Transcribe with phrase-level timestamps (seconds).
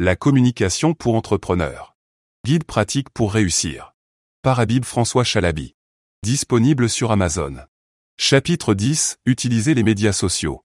[0.00, 1.96] La communication pour entrepreneurs.
[2.44, 3.94] Guide pratique pour réussir.
[4.42, 5.76] Par Habib François Chalabi.
[6.24, 7.58] Disponible sur Amazon.
[8.18, 9.18] Chapitre 10.
[9.24, 10.64] Utiliser les médias sociaux.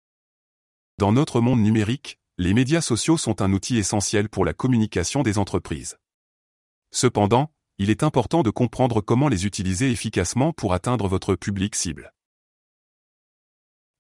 [0.98, 5.38] Dans notre monde numérique, les médias sociaux sont un outil essentiel pour la communication des
[5.38, 6.00] entreprises.
[6.90, 12.16] Cependant, il est important de comprendre comment les utiliser efficacement pour atteindre votre public cible.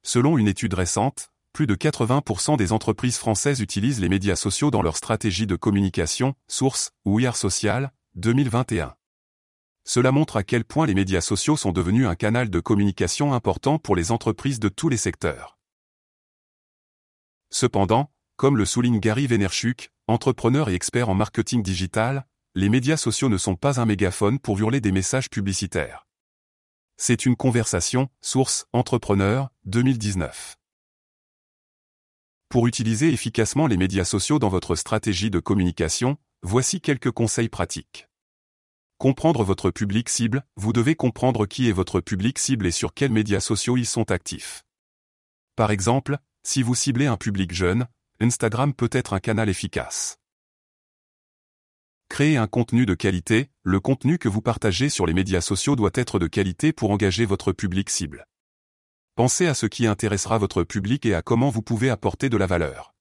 [0.01, 4.81] Selon une étude récente, plus de 80% des entreprises françaises utilisent les médias sociaux dans
[4.81, 8.95] leur stratégie de communication, source, ou IR Social, 2021.
[9.85, 13.79] Cela montre à quel point les médias sociaux sont devenus un canal de communication important
[13.79, 15.57] pour les entreprises de tous les secteurs.
[17.49, 23.29] Cependant, comme le souligne Gary Vaynerchuk, entrepreneur et expert en marketing digital, les médias sociaux
[23.29, 26.07] ne sont pas un mégaphone pour hurler des messages publicitaires.
[26.97, 30.58] C'est une conversation, source, entrepreneur, 2019.
[32.49, 38.07] Pour utiliser efficacement les médias sociaux dans votre stratégie de communication, voici quelques conseils pratiques.
[38.97, 43.11] Comprendre votre public cible, vous devez comprendre qui est votre public cible et sur quels
[43.11, 44.63] médias sociaux ils sont actifs.
[45.55, 47.85] Par exemple, si vous ciblez un public jeune,
[48.19, 50.17] Instagram peut être un canal efficace.
[52.09, 55.91] Créer un contenu de qualité, le contenu que vous partagez sur les médias sociaux doit
[55.93, 58.25] être de qualité pour engager votre public cible.
[59.19, 62.45] Pensez à ce qui intéressera votre public et à comment vous pouvez apporter de la
[62.45, 62.95] valeur.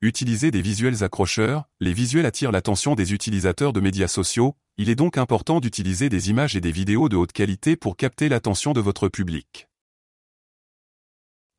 [0.00, 4.96] Utilisez des visuels accrocheurs, les visuels attirent l'attention des utilisateurs de médias sociaux, il est
[4.96, 8.80] donc important d'utiliser des images et des vidéos de haute qualité pour capter l'attention de
[8.80, 9.68] votre public.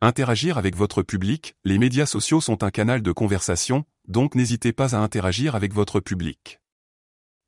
[0.01, 4.95] Interagir avec votre public, les médias sociaux sont un canal de conversation, donc n'hésitez pas
[4.95, 6.59] à interagir avec votre public.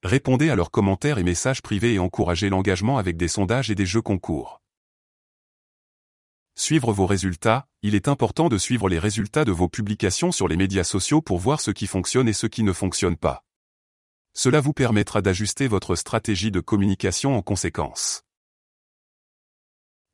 [0.04, 3.86] Répondez à leurs commentaires et messages privés et encouragez l'engagement avec des sondages et des
[3.86, 4.62] jeux concours.
[6.60, 10.58] Suivre vos résultats, il est important de suivre les résultats de vos publications sur les
[10.58, 13.46] médias sociaux pour voir ce qui fonctionne et ce qui ne fonctionne pas.
[14.34, 18.24] Cela vous permettra d'ajuster votre stratégie de communication en conséquence.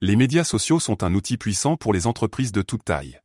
[0.01, 3.21] Les médias sociaux sont un outil puissant pour les entreprises de toute taille.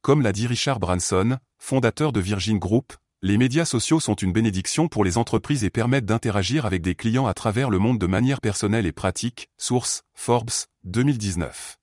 [0.00, 4.88] Comme l'a dit Richard Branson, fondateur de Virgin Group, les médias sociaux sont une bénédiction
[4.88, 8.40] pour les entreprises et permettent d'interagir avec des clients à travers le monde de manière
[8.40, 9.50] personnelle et pratique.
[9.58, 11.78] Source, Forbes, 2019.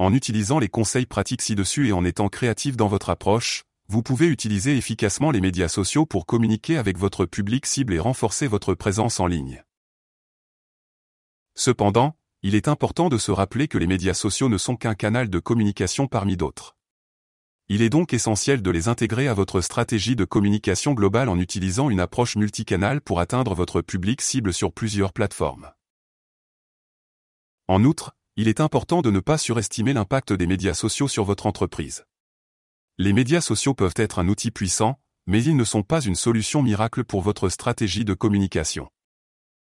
[0.00, 4.28] En utilisant les conseils pratiques ci-dessus et en étant créatif dans votre approche, vous pouvez
[4.28, 9.20] utiliser efficacement les médias sociaux pour communiquer avec votre public cible et renforcer votre présence
[9.20, 9.62] en ligne.
[11.54, 15.28] Cependant, il est important de se rappeler que les médias sociaux ne sont qu'un canal
[15.28, 16.76] de communication parmi d'autres.
[17.68, 21.90] Il est donc essentiel de les intégrer à votre stratégie de communication globale en utilisant
[21.90, 25.70] une approche multicanale pour atteindre votre public cible sur plusieurs plateformes.
[27.68, 31.46] En outre, il est important de ne pas surestimer l'impact des médias sociaux sur votre
[31.46, 32.04] entreprise.
[32.98, 36.62] Les médias sociaux peuvent être un outil puissant, mais ils ne sont pas une solution
[36.62, 38.88] miracle pour votre stratégie de communication.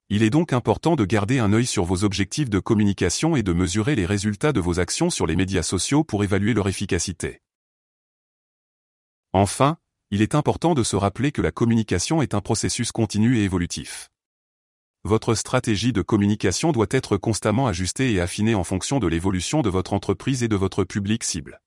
[0.10, 3.54] Il est donc important de garder un œil sur vos objectifs de communication et de
[3.54, 7.42] mesurer les résultats de vos actions sur les médias sociaux pour évaluer leur efficacité.
[9.34, 9.78] Enfin,
[10.10, 14.10] il est important de se rappeler que la communication est un processus continu et évolutif.
[15.08, 19.70] Votre stratégie de communication doit être constamment ajustée et affinée en fonction de l'évolution de
[19.70, 21.62] votre entreprise et de votre public cible.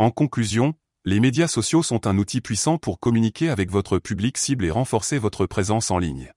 [0.00, 4.64] En conclusion, les médias sociaux sont un outil puissant pour communiquer avec votre public cible
[4.64, 6.32] et renforcer votre présence en ligne.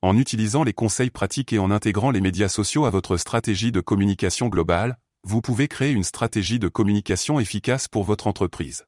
[0.00, 3.80] En utilisant les conseils pratiques et en intégrant les médias sociaux à votre stratégie de
[3.80, 8.84] communication globale, vous pouvez créer une stratégie de communication efficace pour votre entreprise.